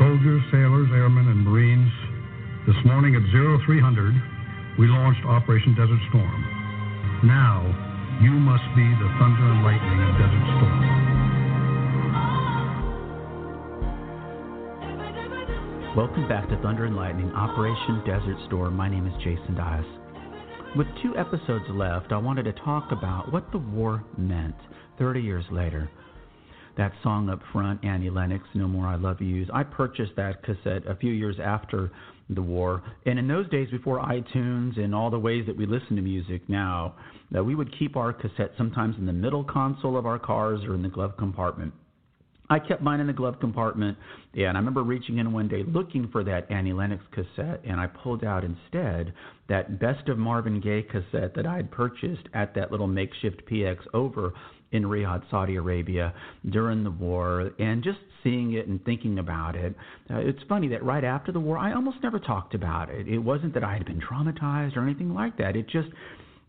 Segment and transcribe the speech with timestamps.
[0.00, 1.92] Soldiers, sailors, airmen, and Marines,
[2.66, 4.16] this morning at 0300,
[4.78, 6.40] we launched Operation Desert Storm.
[7.22, 7.68] Now,
[8.24, 10.80] you must be the thunder and lightning of Desert Storm.
[15.94, 18.74] Welcome back to Thunder and Lightning, Operation Desert Storm.
[18.74, 19.84] My name is Jason Dias.
[20.76, 24.56] With two episodes left, I wanted to talk about what the war meant
[24.98, 25.90] 30 years later.
[26.76, 30.86] That song up front, Annie Lennox, No More I Love Yous, I purchased that cassette
[30.86, 31.90] a few years after
[32.30, 32.82] the war.
[33.06, 36.42] And in those days, before iTunes and all the ways that we listen to music
[36.48, 36.94] now,
[37.32, 40.74] that we would keep our cassette sometimes in the middle console of our cars or
[40.74, 41.72] in the glove compartment.
[42.50, 43.96] I kept mine in the glove compartment,
[44.34, 47.86] and I remember reaching in one day looking for that Annie Lennox cassette, and I
[47.86, 49.14] pulled out instead
[49.48, 53.78] that Best of Marvin Gaye cassette that I had purchased at that little makeshift PX
[53.94, 54.34] over
[54.72, 56.12] in Riyadh, Saudi Arabia
[56.50, 59.74] during the war, and just seeing it and thinking about it.
[60.10, 63.06] Uh, it's funny that right after the war, I almost never talked about it.
[63.06, 65.54] It wasn't that I had been traumatized or anything like that.
[65.54, 65.88] It just,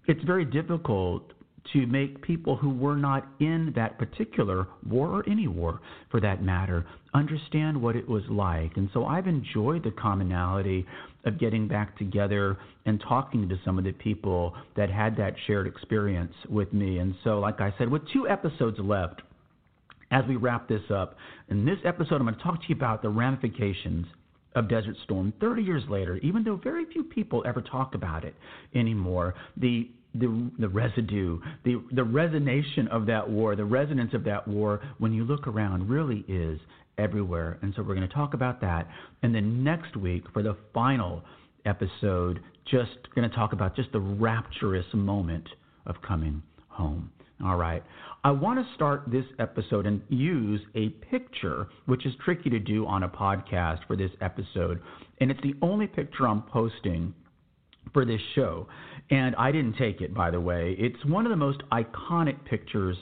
[0.08, 1.32] it's very difficult
[1.74, 6.42] to make people who were not in that particular war or any war for that
[6.42, 8.76] matter understand what it was like.
[8.78, 10.86] And so I've enjoyed the commonality
[11.26, 15.68] of getting back together and talking to some of the people that had that shared
[15.68, 17.00] experience with me.
[17.00, 19.22] And so, like I said, with two episodes left,
[20.12, 21.16] as we wrap this up,
[21.50, 24.08] in this episode, I'm going to talk to you about the ramifications
[24.56, 28.36] of Desert Storm 30 years later, even though very few people ever talk about it
[28.76, 29.34] anymore.
[29.58, 34.82] The the the residue, the the resonation of that war, the resonance of that war,
[34.98, 36.60] when you look around, really is
[36.98, 37.58] everywhere.
[37.62, 38.88] And so we're going to talk about that.
[39.24, 41.24] And then next week for the final
[41.66, 45.48] episode, just going to talk about just the rapturous moment
[45.86, 47.12] of coming home.
[47.44, 47.84] All right.
[48.24, 52.86] I want to start this episode and use a picture, which is tricky to do
[52.86, 54.80] on a podcast for this episode.
[55.20, 57.16] And it's the only picture I'm posting
[57.94, 58.68] for this show.
[59.10, 60.76] And I didn't take it, by the way.
[60.80, 62.98] It's one of the most iconic pictures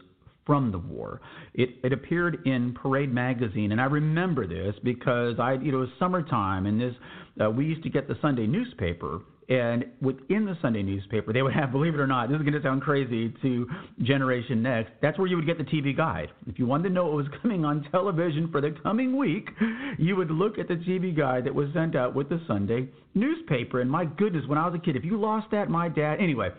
[0.45, 1.21] from the war.
[1.53, 5.81] It, it appeared in Parade magazine, and I remember this because I, you know, it
[5.81, 6.95] was summertime, and this
[7.39, 9.19] uh, we used to get the Sunday newspaper,
[9.49, 12.53] and within the Sunday newspaper, they would have, believe it or not, this is going
[12.53, 13.67] to sound crazy to
[14.03, 16.29] Generation Next, that's where you would get the TV guide.
[16.47, 19.49] If you wanted to know what was coming on television for the coming week,
[19.97, 23.81] you would look at the TV guide that was sent out with the Sunday newspaper.
[23.81, 26.49] And my goodness, when I was a kid, if you lost that, my dad, anyway,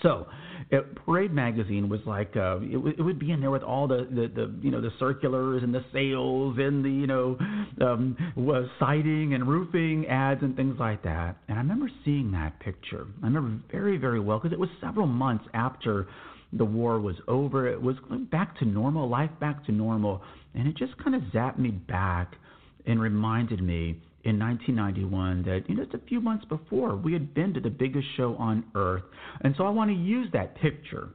[0.00, 0.26] so,
[0.72, 3.86] it, Parade magazine was like uh, it, w- it would be in there with all
[3.86, 7.36] the, the, the you know the circulars and the sales and the you know
[7.82, 11.36] um, was siding and roofing ads and things like that.
[11.48, 13.06] And I remember seeing that picture.
[13.22, 16.08] I remember very very well because it was several months after
[16.54, 17.68] the war was over.
[17.68, 17.96] It was
[18.30, 20.22] back to normal, life back to normal,
[20.54, 22.34] and it just kind of zapped me back
[22.86, 27.34] and reminded me in 1991 that you know just a few months before we had
[27.34, 29.02] been to the biggest show on earth,
[29.42, 31.08] and so I want to use that picture.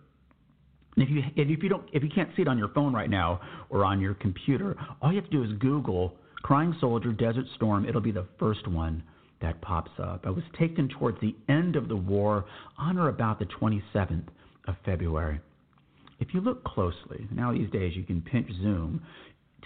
[0.96, 3.10] and if you if you don't if you can't see it on your phone right
[3.10, 7.46] now or on your computer, all you have to do is Google "Crying Soldier Desert
[7.56, 9.04] Storm." It'll be the first one
[9.42, 10.26] that pops up.
[10.26, 12.46] I was taken towards the end of the war
[12.78, 14.28] on or about the 27th
[14.68, 15.40] of February.
[16.20, 19.02] If you look closely, now these days you can pinch zoom,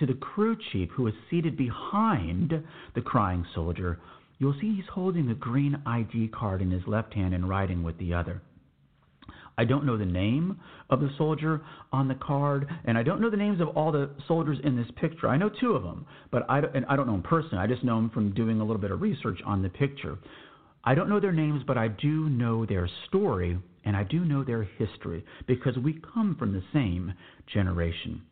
[0.02, 2.52] to the crew chief who is seated behind
[2.96, 4.00] the crying soldier,
[4.40, 8.00] you'll see he's holding a green ID card in his left hand and writing with
[8.00, 8.42] the other.
[9.60, 11.62] I don't know the name of the soldier
[11.94, 14.90] on the card, and I don't know the names of all the soldiers in this
[15.00, 15.28] picture.
[15.28, 17.64] I know two of them, but I don't, and I don't know them personally.
[17.64, 20.18] I just know them from doing a little bit of research on the picture.
[20.84, 24.44] I don't know their names, but I do know their story, and I do know
[24.44, 27.14] their history because we come from the same
[27.54, 28.24] generation.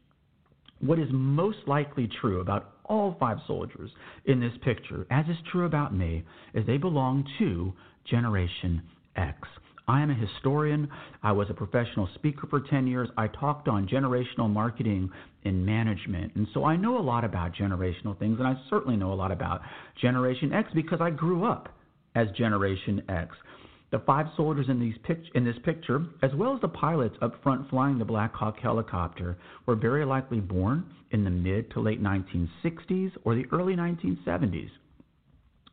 [0.82, 3.92] What is most likely true about all five soldiers
[4.26, 6.24] in this picture, as is true about me,
[6.54, 7.74] is they belong to
[8.10, 8.82] Generation
[9.16, 9.48] X.
[9.88, 10.88] I am a historian.
[11.24, 13.10] I was a professional speaker for 10 years.
[13.18, 15.10] I talked on generational marketing
[15.46, 16.36] and management.
[16.36, 19.32] And so I know a lot about generational things, and I certainly know a lot
[19.32, 19.62] about
[20.00, 21.70] Generation X because I grew up
[22.16, 23.36] as Generation X.
[23.92, 27.70] The five soldiers in, pic- in this picture, as well as the pilots up front
[27.70, 33.12] flying the Black Hawk helicopter, were very likely born in the mid to late 1960s
[33.24, 34.70] or the early 1970s.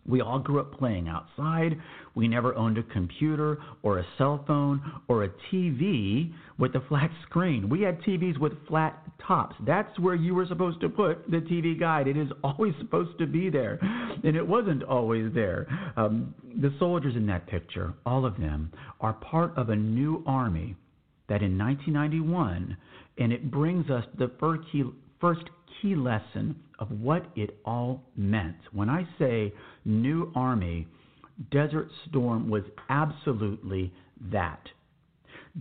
[0.08, 1.80] We all grew up playing outside.
[2.14, 7.10] We never owned a computer or a cell phone or a TV with a flat
[7.28, 7.68] screen.
[7.68, 9.56] We had TVs with flat tops.
[9.66, 12.08] That's where you were supposed to put the TV guide.
[12.08, 13.78] It is always supposed to be there.
[14.24, 15.66] And it wasn't always there.
[15.96, 20.76] Um, the soldiers in that picture, all of them, are part of a new army
[21.28, 22.76] that in 1991,
[23.18, 24.28] and it brings us the
[25.20, 25.44] first
[25.80, 28.56] key lesson of what it all meant.
[28.72, 29.52] When I say
[29.84, 30.86] new army,
[31.50, 33.92] Desert Storm was absolutely
[34.30, 34.60] that.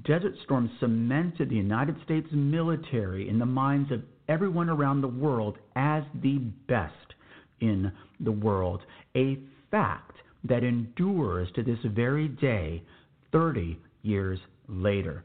[0.06, 5.58] Desert Storm cemented the United States military in the minds of everyone around the world
[5.76, 6.38] as the
[6.68, 7.14] best
[7.62, 8.82] in the world,
[9.16, 9.40] a
[9.72, 12.84] fact that endures to this very day,
[13.32, 15.24] 30 years later.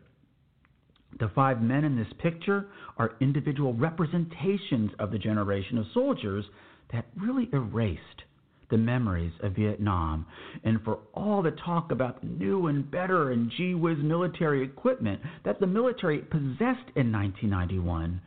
[1.20, 6.46] The five men in this picture are individual representations of the generation of soldiers
[6.92, 8.24] that really erased
[8.70, 10.24] the memories of Vietnam.
[10.64, 15.60] And for all the talk about new and better and gee whiz military equipment that
[15.60, 18.22] the military possessed in 1991,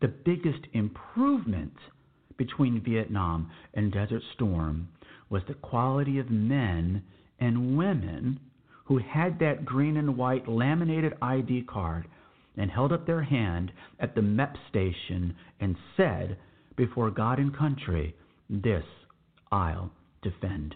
[0.00, 1.76] the biggest improvement
[2.38, 4.88] between Vietnam and Desert Storm
[5.28, 7.02] was the quality of men
[7.40, 8.40] and women
[8.86, 12.06] who had that green and white laminated ID card
[12.56, 16.36] and held up their hand at the MEP station and said,
[16.76, 18.14] Before God and country,
[18.48, 18.84] this
[19.52, 19.90] I'll
[20.22, 20.74] defend.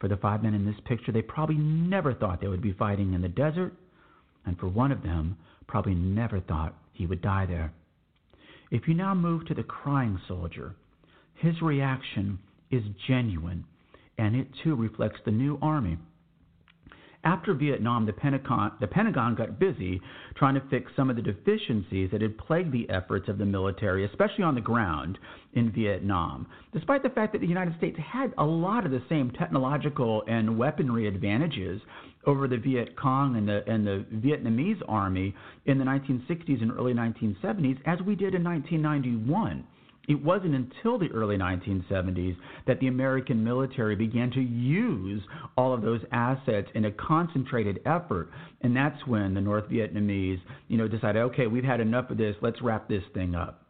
[0.00, 3.14] For the five men in this picture, they probably never thought they would be fighting
[3.14, 3.72] in the desert,
[4.44, 5.36] and for one of them,
[5.68, 7.72] probably never thought he would die there.
[8.70, 10.74] If you now move to the crying soldier,
[11.34, 12.38] his reaction
[12.70, 13.64] is genuine,
[14.18, 15.98] and it too reflects the new army.
[17.24, 20.00] After Vietnam, the Pentagon, the Pentagon got busy
[20.34, 24.04] trying to fix some of the deficiencies that had plagued the efforts of the military,
[24.04, 25.18] especially on the ground
[25.54, 26.48] in Vietnam.
[26.72, 30.58] Despite the fact that the United States had a lot of the same technological and
[30.58, 31.80] weaponry advantages
[32.26, 35.34] over the Viet Cong and the, and the Vietnamese army
[35.66, 39.64] in the 1960s and early 1970s as we did in 1991.
[40.08, 45.22] It wasn't until the early 1970s that the American military began to use
[45.56, 48.30] all of those assets in a concentrated effort,
[48.62, 52.34] and that's when the North Vietnamese, you know, decided, okay, we've had enough of this,
[52.42, 53.64] let's wrap this thing up.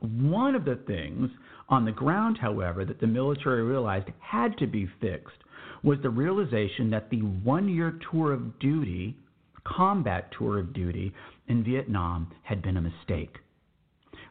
[0.00, 1.30] One of the things
[1.70, 5.38] on the ground, however, that the military realized had to be fixed
[5.82, 9.16] was the realization that the one year tour of duty,
[9.64, 11.14] combat tour of duty
[11.48, 13.38] in Vietnam, had been a mistake.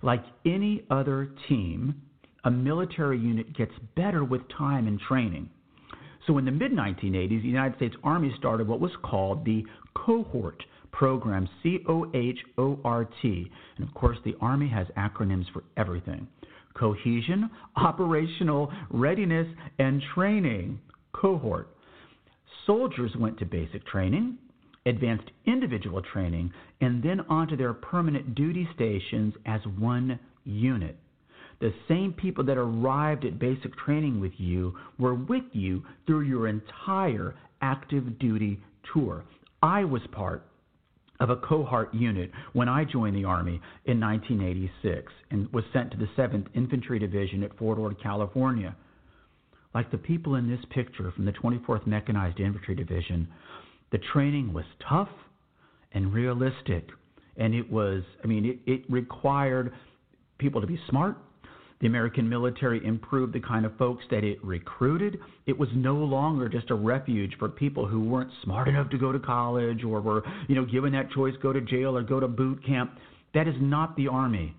[0.06, 1.96] Like any other team,
[2.44, 5.50] a military unit gets better with time and training.
[6.28, 9.66] So in the mid 1980s, the United States Army started what was called the
[9.96, 13.52] Cohort Program, C O H O R T.
[13.78, 16.28] And of course, the Army has acronyms for everything
[16.76, 19.48] cohesion, operational readiness,
[19.80, 20.80] and training.
[21.14, 21.70] Cohort.
[22.68, 24.38] Soldiers went to basic training,
[24.86, 26.52] advanced individual training,
[26.82, 30.98] and then onto their permanent duty stations as one unit.
[31.60, 36.48] The same people that arrived at basic training with you were with you through your
[36.48, 38.60] entire active duty
[38.94, 39.24] tour.
[39.64, 40.46] I was part
[41.20, 45.98] of a cohort unit when I joined the Army in 1986 and was sent to
[45.98, 48.76] the 7th Infantry Division at Fort Ord, California.
[49.74, 53.28] Like the people in this picture from the 24th Mechanized Infantry Division,
[53.92, 55.10] the training was tough
[55.92, 56.90] and realistic.
[57.38, 59.74] And it was, I mean, it, it required
[60.38, 61.18] people to be smart.
[61.82, 65.20] The American military improved the kind of folks that it recruited.
[65.46, 69.12] It was no longer just a refuge for people who weren't smart enough to go
[69.12, 72.28] to college or were, you know, given that choice, go to jail or go to
[72.28, 72.98] boot camp.
[73.34, 74.56] That is not the Army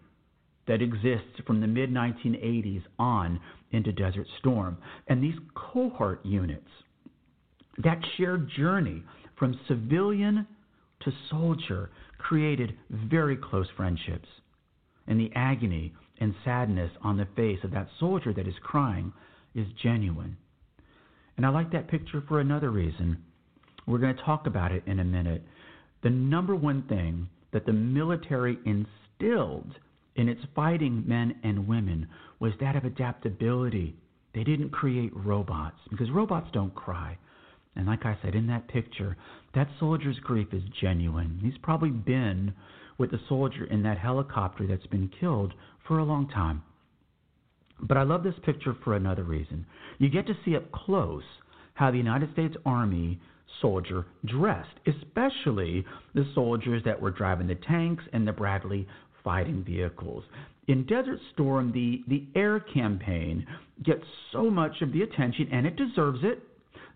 [0.69, 3.41] that exists from the mid 1980s on
[3.71, 4.77] into Desert Storm.
[5.09, 6.69] And these cohort units,
[7.83, 9.03] that shared journey
[9.39, 10.47] from civilian
[11.01, 14.29] to soldier created very close friendships.
[15.07, 19.13] And the agony and sadness on the face of that soldier that is crying
[19.55, 20.37] is genuine.
[21.37, 23.23] And I like that picture for another reason.
[23.87, 25.45] We're going to talk about it in a minute.
[26.03, 29.73] The number one thing that the military instilled
[30.17, 32.09] in its fighting men and women
[32.41, 33.95] was that of adaptability.
[34.35, 37.17] They didn't create robots because robots don't cry.
[37.77, 39.17] And like I said in that picture,
[39.55, 41.39] that soldier's grief is genuine.
[41.43, 42.55] He's probably been
[42.99, 45.53] with the soldier in that helicopter that's been killed
[45.87, 46.63] for a long time.
[47.81, 49.67] But I love this picture for another reason.
[49.99, 51.23] You get to see up close
[51.75, 53.21] how the United States Army
[53.61, 58.87] soldier dressed, especially the soldiers that were driving the tanks and the Bradley
[59.23, 60.25] fighting vehicles.
[60.69, 63.47] In Desert Storm, the, the air campaign
[63.85, 66.43] gets so much of the attention, and it deserves it.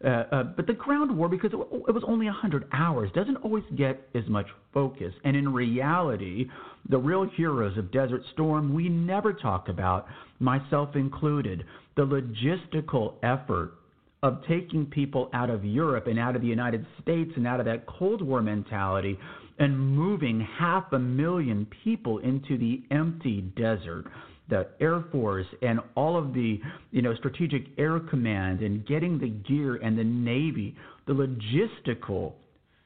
[0.02, 3.64] Uh, uh, but the ground war, because it, it was only 100 hours, doesn't always
[3.76, 5.12] get as much focus.
[5.24, 6.48] And in reality,
[6.88, 10.06] the real heroes of Desert Storm, we never talk about,
[10.38, 11.64] myself included,
[11.96, 13.74] the logistical effort
[14.22, 17.66] of taking people out of Europe and out of the United States and out of
[17.66, 19.18] that Cold War mentality
[19.58, 24.06] and moving half a million people into the empty desert
[24.50, 29.28] the Air Force and all of the you know strategic air command and getting the
[29.28, 30.76] gear and the Navy,
[31.06, 32.34] the logistical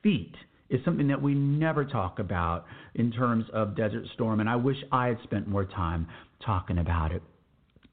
[0.03, 0.35] feat
[0.71, 4.77] is something that we never talk about in terms of Desert Storm, and I wish
[4.93, 6.07] I had spent more time
[6.45, 7.23] talking about it.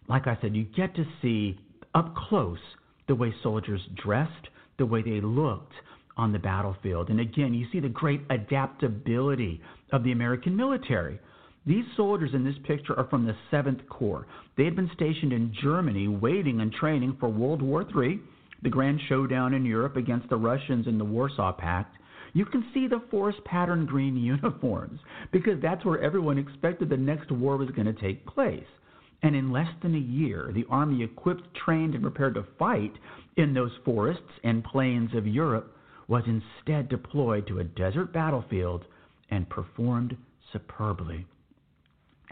[0.08, 1.60] Like I said, you get to see
[1.94, 2.60] up close
[3.08, 4.48] the way soldiers dressed,
[4.78, 5.74] the way they looked
[6.18, 7.10] on the battlefield.
[7.10, 9.62] And again, you see the great adaptability
[9.92, 11.20] of the American military.
[11.64, 14.26] These soldiers in this picture are from the 7th Corps.
[14.58, 18.20] They had been stationed in Germany, waiting and training for World War III,
[18.64, 21.98] the grand showdown in Europe against the Russians in the Warsaw Pact.
[22.34, 25.00] You can see the forest pattern green uniforms
[25.32, 28.66] because that's where everyone expected the next war was going to take place.
[29.22, 32.94] And in less than a year, the Army equipped, trained, and prepared to fight
[33.38, 35.76] in those forests and plains of Europe
[36.08, 38.86] was instead deployed to a desert battlefield
[39.30, 40.18] and performed
[40.52, 41.28] superbly.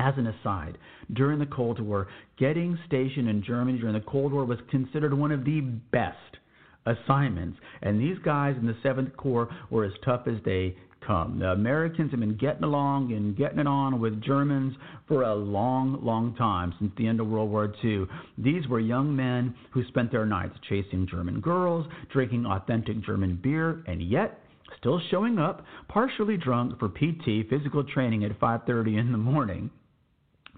[0.01, 0.77] As an aside,
[1.11, 5.33] during the Cold War, getting stationed in Germany during the Cold War was considered one
[5.33, 6.37] of the best
[6.85, 7.59] assignments.
[7.81, 11.39] And these guys in the 7th Corps were as tough as they come.
[11.39, 14.73] The Americans have been getting along and getting it on with Germans
[15.07, 18.05] for a long, long time, since the end of World War II.
[18.37, 23.83] These were young men who spent their nights chasing German girls, drinking authentic German beer,
[23.85, 24.39] and yet
[24.77, 29.69] still showing up partially drunk for PT physical training at 5:30 in the morning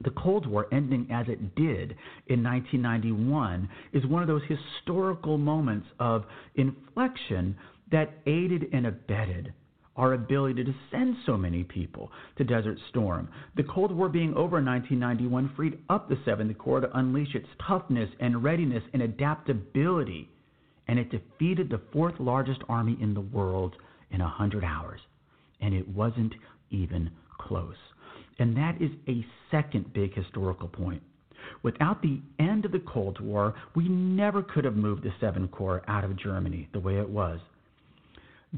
[0.04, 1.96] the Cold War ending as it did
[2.28, 7.56] in 1991 is one of those historical moments of inflection
[7.92, 9.54] that aided and abetted
[9.98, 13.28] our ability to send so many people to Desert Storm.
[13.56, 17.48] The Cold War being over in 1991 freed up the 7th Corps to unleash its
[17.68, 20.30] toughness and readiness and adaptability,
[20.88, 23.76] and it defeated the fourth largest army in the world
[24.12, 25.02] in 100 hours.
[25.60, 26.34] And it wasn't
[26.70, 27.76] even close.
[28.40, 31.02] And that is a second big historical point.
[31.64, 35.84] Without the end of the Cold War, we never could have moved the Seven Corps
[35.88, 37.40] out of Germany the way it was.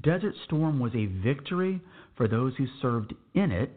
[0.02, 1.82] Desert Storm was a victory
[2.16, 3.72] for those who served in it,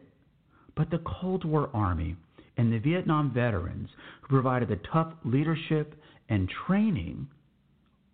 [0.75, 2.17] but the Cold War Army
[2.57, 3.89] and the Vietnam veterans
[4.23, 5.95] who provided the tough leadership
[6.29, 7.27] and training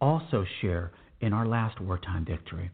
[0.01, 2.71] also share in our last wartime victory.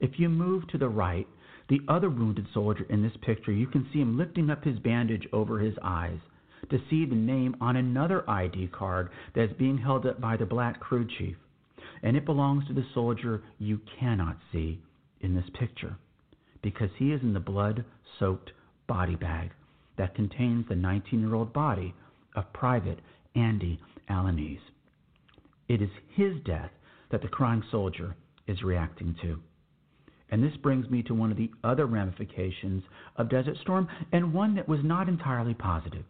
[0.00, 1.26] If you move to the right,
[1.68, 5.26] the other wounded soldier in this picture, you can see him lifting up his bandage
[5.32, 6.18] over his eyes
[6.70, 10.80] to see the name on another ID card that's being held up by the black
[10.80, 11.36] crew chief.
[12.02, 14.80] And it belongs to the soldier you cannot see
[15.20, 15.96] in this picture
[16.62, 17.84] because he is in the blood
[18.18, 18.52] soaked
[18.86, 19.50] body bag
[19.96, 21.94] that contains the 19 year old body
[22.34, 23.00] of Private
[23.34, 24.60] Andy Alaniz.
[25.68, 26.70] It is his death
[27.10, 29.40] that the crying soldier is reacting to.
[30.30, 32.82] And this brings me to one of the other ramifications
[33.16, 36.04] of Desert Storm, and one that was not entirely positive.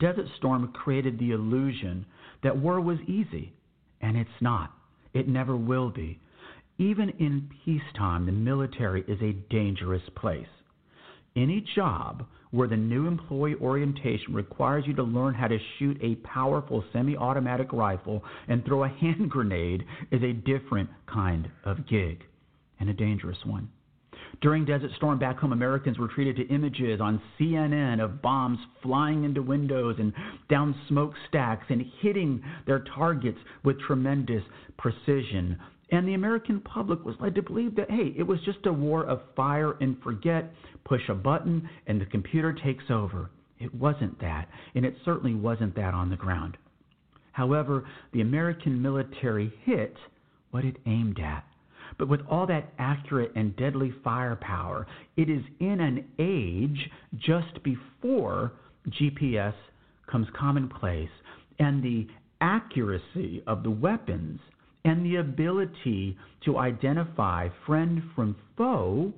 [0.00, 2.06] Desert Storm created the illusion
[2.42, 3.52] that war was easy,
[4.00, 4.72] and it's not.
[5.12, 6.18] It never will be.
[6.78, 10.48] Even in peacetime, the military is a dangerous place.
[11.36, 16.16] Any job where the new employee orientation requires you to learn how to shoot a
[16.16, 22.24] powerful semi automatic rifle and throw a hand grenade is a different kind of gig
[22.80, 23.68] and a dangerous one.
[24.40, 29.24] During Desert Storm back home, Americans were treated to images on CNN of bombs flying
[29.24, 30.12] into windows and
[30.48, 34.42] down smokestacks and hitting their targets with tremendous
[34.76, 35.58] precision.
[35.90, 39.04] And the American public was led to believe that, hey, it was just a war
[39.04, 40.52] of fire and forget,
[40.84, 43.30] push a button, and the computer takes over.
[43.58, 46.56] It wasn't that, and it certainly wasn't that on the ground.
[47.32, 49.96] However, the American military hit
[50.50, 51.44] what it aimed at.
[51.96, 54.86] But with all that accurate and deadly firepower,
[55.16, 58.52] it is in an age just before
[58.88, 59.54] GPS
[60.10, 61.10] comes commonplace,
[61.58, 62.08] and the
[62.40, 64.40] accuracy of the weapons
[64.84, 69.12] and the ability to identify friend from foe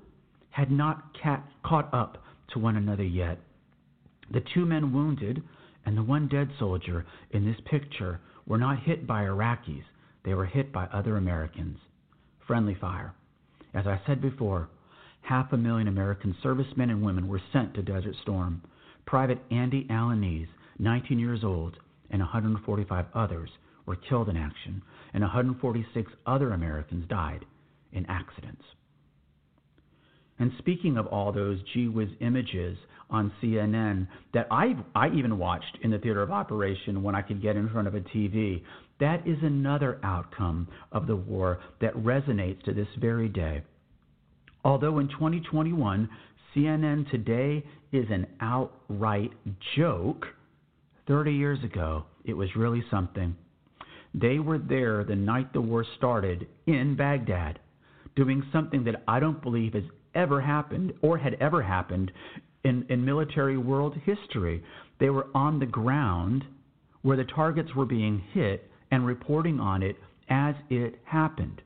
[0.50, 1.16] had not
[1.64, 3.38] caught up to one another yet.
[4.30, 5.42] The two men wounded
[5.84, 9.84] and the one dead soldier in this picture were not hit by Iraqis,
[10.24, 11.78] they were hit by other Americans
[12.46, 13.14] friendly fire.
[13.74, 14.68] As I said before,
[15.22, 18.62] half a million American servicemen and women were sent to Desert Storm.
[19.06, 20.48] Private Andy Alaniz,
[20.78, 21.76] 19 years old,
[22.10, 23.50] and 145 others
[23.86, 24.82] were killed in action,
[25.14, 27.44] and 146 other Americans died
[27.92, 28.62] in accidents.
[30.38, 32.76] And speaking of all those gee whiz images
[33.10, 37.40] on CNN that I I even watched in the theater of operation when I could
[37.42, 38.62] get in front of a TV.
[38.98, 43.62] That is another outcome of the war that resonates to this very day.
[44.64, 46.08] Although in 2021,
[46.54, 49.32] CNN today is an outright
[49.76, 50.26] joke,
[51.06, 53.36] 30 years ago, it was really something.
[54.14, 57.60] They were there the night the war started in Baghdad,
[58.16, 59.84] doing something that I don't believe has
[60.14, 62.10] ever happened or had ever happened
[62.66, 64.62] in, in military world history.
[64.98, 66.44] They were on the ground
[67.02, 69.96] where the targets were being hit and reporting on it
[70.28, 71.62] as it happened.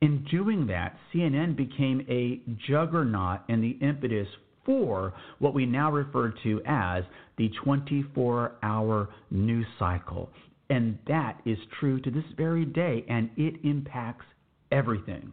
[0.00, 4.28] In doing that, CNN became a juggernaut and the impetus
[4.64, 7.02] for what we now refer to as
[7.38, 10.30] the 24 hour news cycle.
[10.70, 14.26] And that is true to this very day, and it impacts
[14.70, 15.32] everything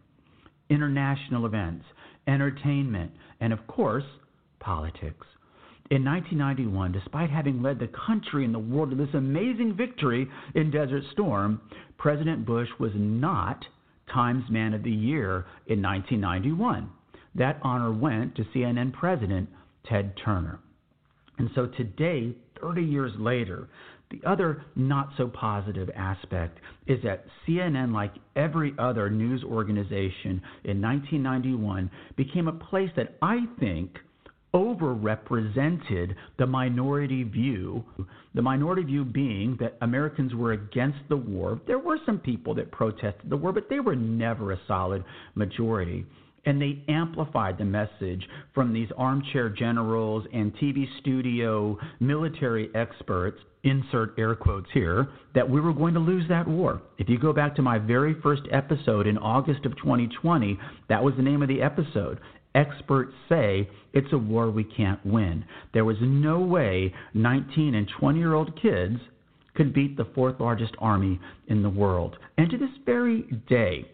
[0.70, 1.86] international events,
[2.28, 3.12] entertainment,
[3.42, 4.06] and of course,
[4.64, 5.28] politics.
[5.92, 10.72] In 1991, despite having led the country and the world to this amazing victory in
[10.72, 11.62] Desert Storm,
[11.98, 13.66] President Bush was not
[14.12, 16.90] Times Man of the Year in 1991.
[17.36, 19.50] That honor went to CNN President
[19.86, 20.60] Ted Turner.
[21.38, 23.68] And so today, 30 years later,
[24.12, 30.82] the other not so positive aspect is that CNN, like every other news organization in
[30.82, 33.98] 1991, became a place that I think
[34.54, 37.84] overrepresented the minority view.
[38.36, 41.60] The minority view being that Americans were against the war.
[41.66, 45.04] There were some people that protested the war, but they were never a solid
[45.36, 46.06] majority.
[46.46, 54.20] And they amplified the message from these armchair generals and TV studio military experts, insert
[54.20, 56.82] air quotes here, that we were going to lose that war.
[56.98, 61.14] If you go back to my very first episode in August of 2020, that was
[61.16, 62.20] the name of the episode
[62.56, 65.46] experts say it's a war we can't win.
[65.74, 68.98] There was no way 19 and 20 year old kids
[69.56, 72.18] could beat the fourth largest army in the world.
[72.38, 73.86] And to this very day,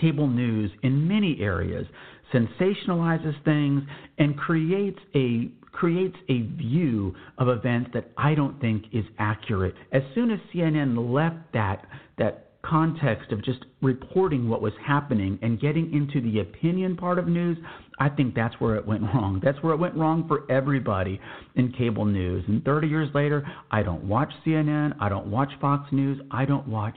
[0.00, 1.86] cable news in many areas
[2.32, 3.82] sensationalizes things
[4.18, 9.74] and creates a creates a view of events that I don't think is accurate.
[9.92, 11.86] As soon as CNN left that
[12.18, 17.28] that context of just reporting what was happening and getting into the opinion part of
[17.28, 17.56] news,
[17.98, 19.40] I think that's where it went wrong.
[19.42, 21.20] That's where it went wrong for everybody
[21.54, 22.44] in cable news.
[22.48, 26.66] And 30 years later, I don't watch CNN, I don't watch Fox News, I don't
[26.68, 26.96] watch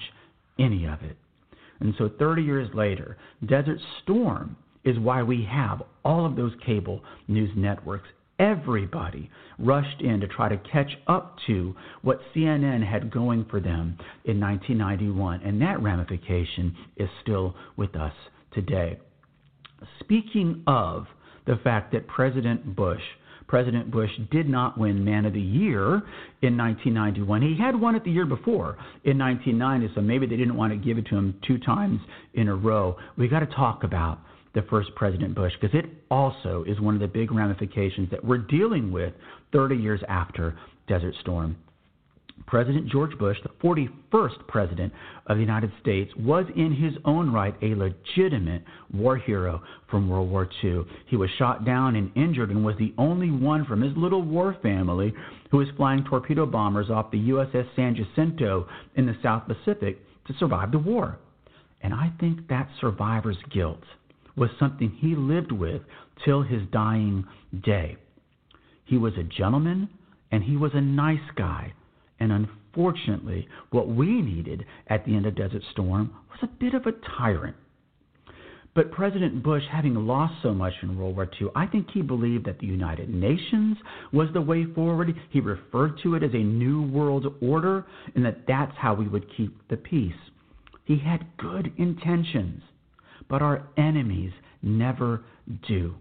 [0.58, 1.18] any of it.
[1.80, 7.02] And so 30 years later, Desert Storm is why we have all of those cable
[7.28, 8.08] news networks
[8.40, 13.98] everybody rushed in to try to catch up to what CNN had going for them
[14.26, 18.14] in 1991, and that ramification is still with us
[18.54, 18.98] today.
[20.00, 21.06] Speaking of
[21.46, 23.02] the fact that President Bush
[23.50, 26.04] President Bush did not win Man of the Year
[26.44, 27.42] in 1991.
[27.42, 30.78] He had won it the year before in 1990, so maybe they didn't want to
[30.78, 32.00] give it to him two times
[32.36, 32.96] in a row.
[33.18, 34.20] We got to talk about
[34.54, 38.38] the first President Bush, because it also is one of the big ramifications that we're
[38.38, 39.14] dealing with
[39.52, 40.58] 30 years after
[40.88, 41.56] Desert Storm.
[42.48, 44.94] President George Bush, the 41st President
[45.28, 50.30] of the United States, was in his own right a legitimate war hero from World
[50.30, 50.84] War II.
[51.08, 54.58] He was shot down and injured and was the only one from his little war
[54.64, 55.14] family
[55.52, 60.34] who was flying torpedo bombers off the USS San Jacinto in the South Pacific to
[60.40, 61.20] survive the war.
[61.82, 63.84] And I think that survivor's guilt
[64.40, 65.82] was something he lived with
[66.26, 67.26] till his dying
[67.64, 67.98] day.
[68.86, 69.90] He was a gentleman
[70.32, 71.74] and he was a nice guy.
[72.20, 76.86] And unfortunately, what we needed at the end of Desert Storm was a bit of
[76.86, 77.56] a tyrant.
[78.76, 82.46] But President Bush, having lost so much in World War II, I think he believed
[82.46, 83.78] that the United Nations
[84.14, 85.14] was the way forward.
[85.32, 89.26] He referred to it as a new world order, and that that's how we would
[89.36, 90.14] keep the peace.
[90.86, 92.62] He had good intentions
[93.30, 95.22] but our enemies never
[95.68, 95.96] do.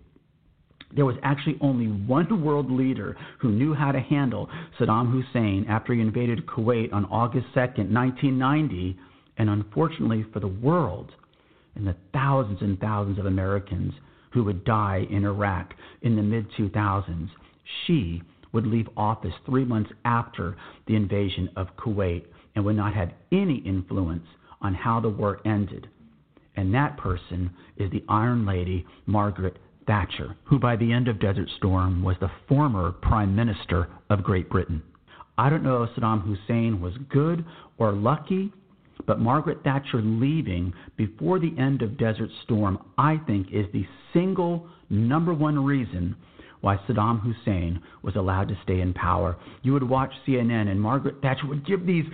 [0.96, 5.94] There was actually only one world leader who knew how to handle Saddam Hussein after
[5.94, 8.98] he invaded Kuwait on August 2, 1990,
[9.36, 11.12] and unfortunately for the world,
[11.74, 13.92] and the thousands and thousands of Americans
[14.32, 17.28] who would die in Iraq in the mid 2000s,
[17.86, 23.12] she would leave office three months after the invasion of Kuwait and would not have
[23.30, 24.26] any influence
[24.60, 25.86] on how the war ended
[26.58, 31.48] and that person is the Iron Lady, Margaret Thatcher, who by the end of Desert
[31.56, 34.82] Storm was the former Prime Minister of Great Britain.
[35.38, 37.44] I don't know if Saddam Hussein was good
[37.78, 38.52] or lucky,
[39.06, 44.66] but Margaret Thatcher leaving before the end of Desert Storm, I think, is the single
[44.90, 46.16] number one reason
[46.60, 49.36] why Saddam Hussein was allowed to stay in power.
[49.62, 52.06] You would watch CNN, and Margaret Thatcher would give these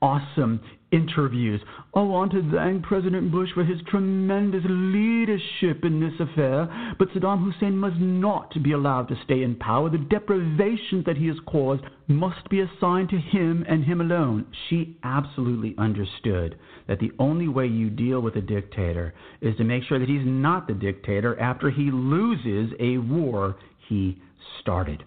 [0.00, 1.60] awesome interviews.
[1.94, 7.08] Oh, I want to thank President Bush for his tremendous leadership in this affair, but
[7.10, 9.90] Saddam Hussein must not be allowed to stay in power.
[9.90, 14.46] The deprivations that he has caused must be assigned to him and him alone.
[14.68, 19.84] She absolutely understood that the only way you deal with a dictator is to make
[19.84, 23.56] sure that he's not the dictator after he loses a war
[23.88, 24.20] he
[24.60, 25.04] started.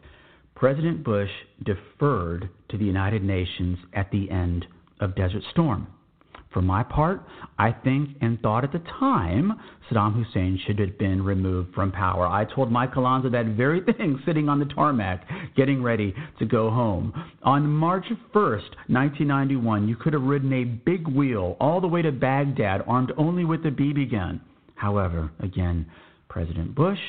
[0.56, 1.32] President Bush
[1.64, 4.66] deferred to the United Nations at the end
[5.04, 5.88] of Desert Storm.
[6.54, 7.24] For my part,
[7.58, 12.28] I think and thought at the time Saddam Hussein should have been removed from power.
[12.28, 16.70] I told Mike Alonso that very thing sitting on the tarmac, getting ready to go
[16.70, 17.12] home.
[17.42, 22.12] On March 1st, 1991, you could have ridden a big wheel all the way to
[22.12, 24.40] Baghdad armed only with a BB gun.
[24.76, 25.88] However, again,
[26.30, 27.00] President Bush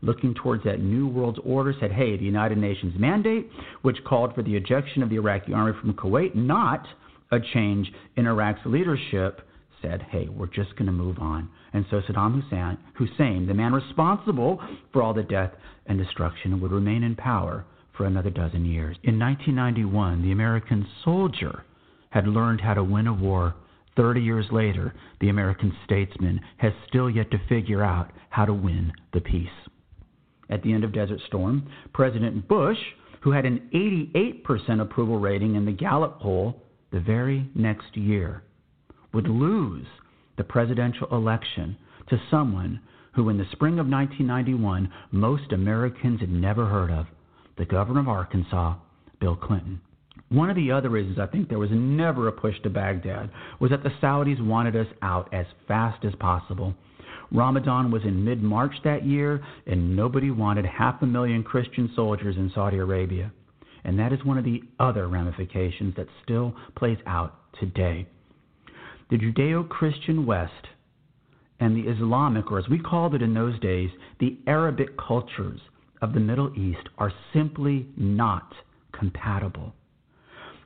[0.00, 3.50] looking towards that new world's order said, hey, the United Nations mandate,
[3.82, 6.86] which called for the ejection of the Iraqi army from Kuwait, not
[7.34, 9.40] a change in Iraq's leadership,
[9.82, 11.48] said, hey, we're just going to move on.
[11.72, 14.60] And so Saddam Hussein, Hussein, the man responsible
[14.92, 15.52] for all the death
[15.86, 17.64] and destruction, would remain in power
[17.96, 18.96] for another dozen years.
[19.02, 21.64] In 1991, the American soldier
[22.10, 23.54] had learned how to win a war.
[23.96, 28.92] 30 years later, the American statesman has still yet to figure out how to win
[29.12, 29.48] the peace.
[30.50, 32.78] At the end of Desert Storm, President Bush,
[33.20, 36.62] who had an 88% approval rating in the Gallup poll,
[36.94, 38.44] the very next year
[39.12, 39.86] would lose
[40.38, 41.76] the presidential election
[42.08, 42.80] to someone
[43.16, 47.06] who, in the spring of 1991, most Americans had never heard of
[47.58, 48.76] the governor of Arkansas,
[49.20, 49.80] Bill Clinton.
[50.28, 53.28] One of the other reasons I think there was never a push to Baghdad
[53.58, 56.74] was that the Saudis wanted us out as fast as possible.
[57.32, 62.36] Ramadan was in mid March that year, and nobody wanted half a million Christian soldiers
[62.36, 63.32] in Saudi Arabia.
[63.84, 68.06] And that is one of the other ramifications that still plays out today.
[69.10, 70.68] The Judeo Christian West
[71.60, 75.60] and the Islamic, or as we called it in those days, the Arabic cultures
[76.02, 78.52] of the Middle East are simply not
[78.92, 79.74] compatible.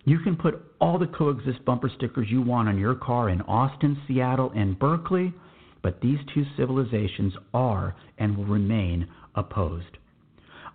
[0.04, 4.00] You can put all the coexist bumper stickers you want on your car in Austin,
[4.06, 5.34] Seattle, and Berkeley,
[5.82, 9.98] but these two civilizations are and will remain opposed.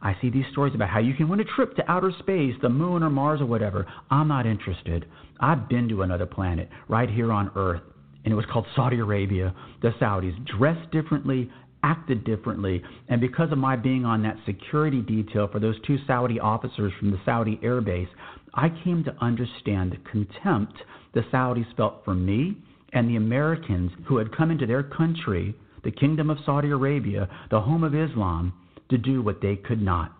[0.03, 2.67] I see these stories about how you can win a trip to outer space, the
[2.67, 3.87] moon or Mars or whatever.
[4.11, 5.05] I'm not interested.
[5.39, 7.81] I've been to another planet right here on Earth,
[8.25, 9.55] and it was called Saudi Arabia.
[9.81, 11.49] The Saudis dressed differently,
[11.83, 16.37] acted differently, and because of my being on that security detail for those two Saudi
[16.37, 18.09] officers from the Saudi air base,
[18.53, 22.57] I came to understand the contempt the Saudis felt for me
[22.91, 27.61] and the Americans who had come into their country, the Kingdom of Saudi Arabia, the
[27.61, 28.53] home of Islam
[28.89, 30.13] to do what they could not.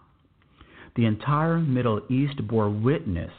[0.96, 3.32] The entire Middle East bore witness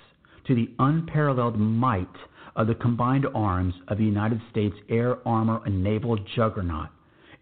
[0.46, 2.08] to the unparalleled might
[2.56, 6.88] of the combined arms of the United States air, armor, and naval juggernaut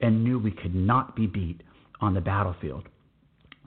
[0.01, 1.63] and knew we could not be beat
[2.01, 2.89] on the battlefield.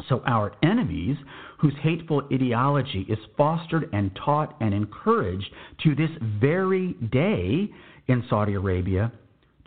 [0.10, 1.16] So, our enemies,
[1.58, 5.50] whose hateful ideology is fostered and taught and encouraged
[5.84, 6.10] to this
[6.42, 7.70] very day
[8.08, 9.12] in Saudi Arabia,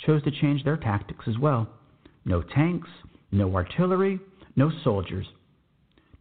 [0.06, 1.66] chose to change their tactics as well.
[2.26, 2.88] No tanks,
[3.32, 4.20] no artillery,
[4.58, 5.26] no soldiers,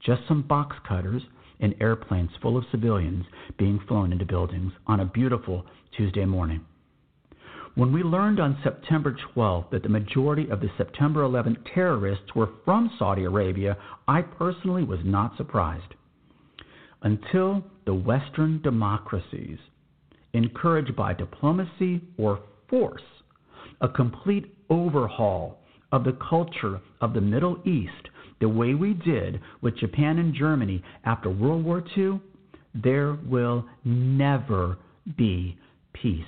[0.06, 1.24] just some box cutters
[1.60, 3.26] and airplanes full of civilians
[3.58, 5.66] being flown into buildings on a beautiful
[5.98, 6.64] Tuesday morning.
[7.74, 12.50] When we learned on September 12th that the majority of the September 11th terrorists were
[12.64, 13.76] from Saudi Arabia,
[14.08, 15.96] I personally was not surprised.
[17.02, 19.58] Until the Western democracies,
[20.34, 23.02] encouraged by diplomacy or force,
[23.82, 25.60] a complete overhaul
[25.92, 30.84] of the culture of the Middle East the way we did with Japan and Germany
[31.06, 32.20] after World War II,
[32.74, 34.78] there will never
[35.18, 35.58] be
[35.94, 36.24] peace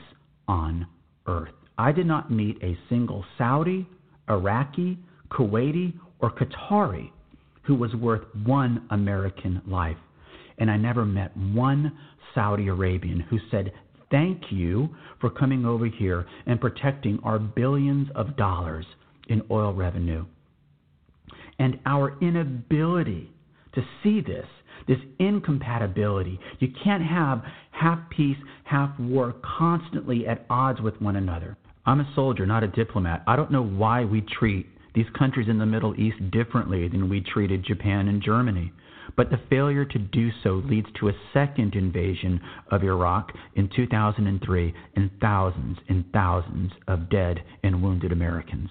[0.48, 0.88] on
[1.28, 1.54] earth.
[1.78, 3.88] I did not meet a single Saudi,
[4.28, 4.98] Iraqi,
[5.32, 7.12] Kuwaiti, or Qatari
[7.64, 9.98] who was worth one American life.
[10.58, 11.96] And I never met one
[12.34, 13.72] Saudi Arabian who said,
[14.10, 14.90] Thank you
[15.22, 18.86] for coming over here and protecting our billions of dollars
[19.28, 20.26] in oil revenue
[21.60, 23.32] and our inability
[23.74, 24.48] to see this,
[24.88, 26.40] this incompatibility.
[26.60, 31.58] You can't have half peace, half war constantly at odds with one another.
[31.86, 33.24] I'm a soldier, not a diplomat.
[33.28, 37.22] I don't know why we treat these countries in the Middle East differently than we
[37.22, 38.72] treated Japan and Germany.
[39.16, 42.40] But the failure to do so leads to a second invasion
[42.72, 48.70] of Iraq in 2003 and thousands and thousands of dead and wounded Americans.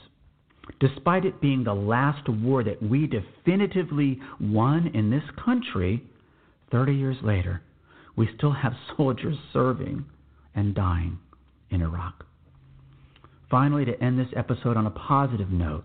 [0.81, 6.03] Despite it being the last war that we definitively won in this country,
[6.71, 7.63] 30 years later,
[8.17, 10.05] we still have soldiers serving
[10.55, 11.19] and dying
[11.71, 12.25] in Iraq.
[13.51, 15.85] Finally, to end this episode on a positive note,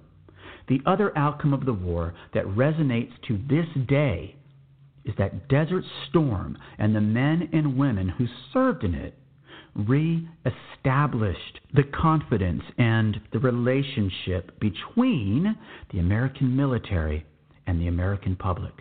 [0.68, 4.36] the other outcome of the war that resonates to this day
[5.06, 9.18] is that Desert Storm and the men and women who served in it
[9.76, 15.56] re-established the confidence and the relationship between
[15.92, 17.26] the American military
[17.68, 18.74] and the American public.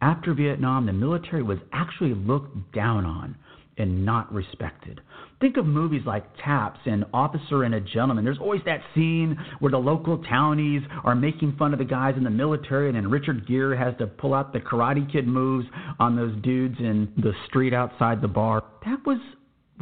[0.00, 3.36] After Vietnam, the military was actually looked down on
[3.78, 5.00] and not respected.
[5.40, 8.24] Think of movies like Taps and Officer and a Gentleman.
[8.24, 12.24] There's always that scene where the local townies are making fun of the guys in
[12.24, 15.66] the military, and then Richard Gere has to pull out the Karate Kid moves
[15.98, 18.62] on those dudes in the street outside the bar.
[18.84, 19.18] That was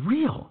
[0.05, 0.51] real.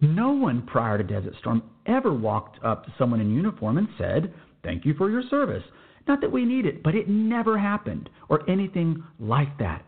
[0.00, 4.32] No one prior to Desert Storm ever walked up to someone in uniform and said,
[4.62, 5.64] Thank you for your service.
[6.08, 9.84] Not that we need it, but it never happened or anything like that.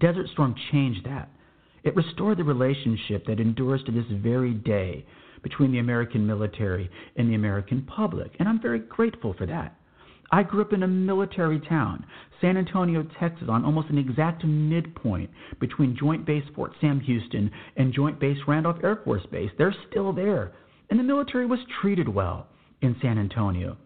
[0.00, 1.30] Desert Storm changed that.
[1.84, 5.06] It restored the relationship that endures to this very day
[5.42, 9.76] between the American military and the American public, and I'm very grateful for that.
[10.30, 12.04] I grew up in a military town,
[12.40, 17.92] San Antonio, Texas, on almost an exact midpoint between Joint Base Fort Sam Houston and
[17.92, 19.50] Joint Base Randolph Air Force Base.
[19.56, 20.52] They're still there,
[20.90, 22.48] and the military was treated well
[22.82, 23.76] in San Antonio.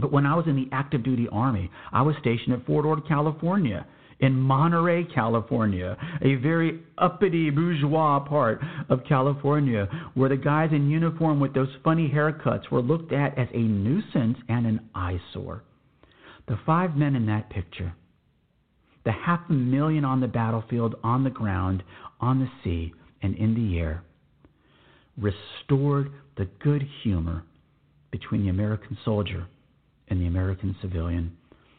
[0.00, 3.06] But when I was in the active duty Army, I was stationed at Fort Ord,
[3.06, 3.86] California
[4.20, 11.40] in Monterey, California, a very uppity bourgeois part of California, where the guys in uniform
[11.40, 15.62] with those funny haircuts were looked at as a nuisance and an eyesore.
[16.46, 17.94] The five men in that picture,
[19.04, 21.82] the half a million on the battlefield, on the ground,
[22.20, 24.02] on the sea, and in the air,
[25.16, 27.44] restored the good humor
[28.10, 29.46] between the American soldier
[30.08, 31.36] and the American civilian.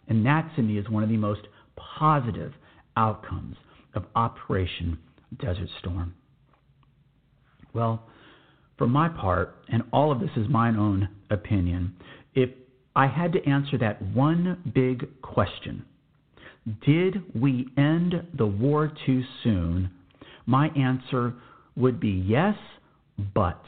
[0.08, 1.42] And that to me is one of the most
[1.76, 2.54] positive
[2.98, 3.56] outcomes
[3.94, 4.98] of Operation
[5.40, 6.14] Desert Storm?
[7.74, 8.04] Well,
[8.78, 11.96] for my part, and all of this is my own opinion,
[12.34, 12.50] if
[12.96, 15.86] I had to answer that one big question,
[16.86, 19.92] did we end the war too soon?
[20.46, 21.34] My answer
[21.76, 22.56] would be yes,
[23.34, 23.62] but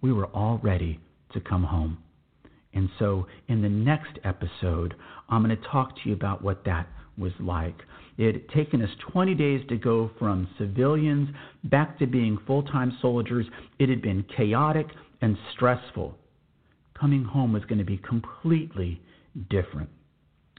[0.00, 1.00] we were all ready
[1.32, 1.98] to come home.
[2.72, 4.94] And so, in the next episode,
[5.28, 6.86] I'm going to talk to you about what that
[7.18, 7.76] was like.
[8.16, 11.28] It had taken us 20 days to go from civilians
[11.64, 13.46] back to being full time soldiers.
[13.78, 14.86] It had been chaotic
[15.20, 16.16] and stressful.
[16.98, 19.00] Coming home was going to be completely
[19.48, 19.88] different.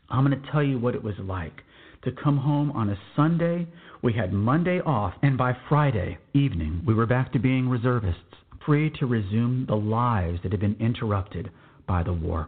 [0.09, 1.61] I'm going to tell you what it was like
[2.03, 3.67] to come home on a Sunday.
[4.01, 8.19] We had Monday off, and by Friday evening, we were back to being reservists,
[8.65, 11.51] free to resume the lives that had been interrupted
[11.91, 12.47] by the war.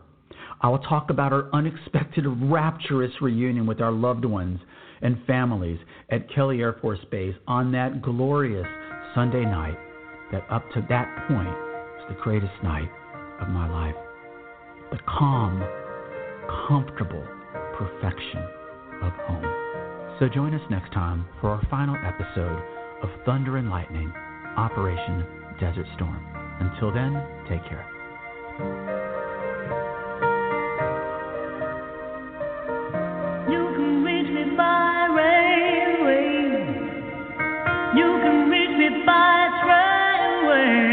[0.62, 4.58] I will talk about our unexpected, rapturous reunion with our loved ones
[5.02, 5.80] and families
[6.10, 8.66] at Kelly Air Force Base on that glorious
[9.14, 9.78] Sunday night
[10.32, 12.88] that up to that point was the greatest night
[13.42, 13.96] of my life.
[14.92, 15.62] The calm,
[16.70, 17.28] comfortable
[17.78, 18.48] perfection
[19.02, 20.16] of home.
[20.20, 22.64] So join us next time for our final episode
[23.04, 24.10] of Thunder and Lightning
[24.56, 25.26] Operation
[25.60, 26.24] Desert Storm.
[26.62, 29.13] Until then, take care.
[39.06, 40.93] You can jump